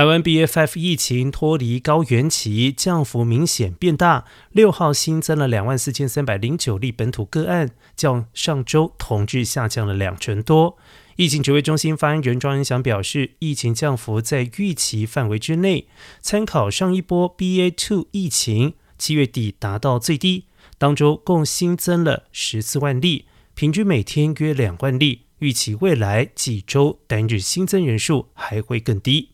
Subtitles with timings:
[0.00, 4.24] 台湾 BFF 疫情脱离高原期，降幅明显变大。
[4.50, 10.78] 六号新增了两万四千三百零九例本土个案，较上周同日下降了两成多。
[11.16, 15.86] 疫情指挥中心发言人庄仁祥表示，疫情降幅在预期范围之内。
[16.22, 20.46] 参考上一波 BA.2 疫情，七月底达到最低，
[20.78, 25.26] 当周共新增了十四万例，平均每天约两万例。
[25.40, 29.32] 预期未来几周单日新增人数还会更低。